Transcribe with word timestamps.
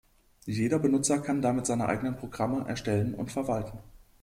Jeder 0.47 0.79
Benutzer 0.79 1.19
kann 1.19 1.43
damit 1.43 1.67
seine 1.67 1.85
eigenen 1.87 2.15
Programme 2.17 2.67
erstellen 2.67 3.13
und 3.13 3.31
verwalten. 3.31 3.77